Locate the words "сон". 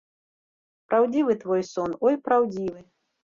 1.73-1.95